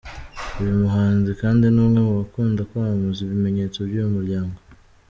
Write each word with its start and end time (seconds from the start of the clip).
uyu 0.59 0.73
muhanzi 0.81 1.31
kandi 1.41 1.65
ni 1.73 1.79
umwe 1.85 1.99
mubakunda 2.07 2.61
kwamamaza 2.69 3.19
ibimenyetso 3.23 3.77
by’uyu 3.89 4.15
muryango. 4.17 4.57